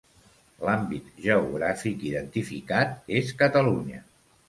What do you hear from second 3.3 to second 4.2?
Catalunya.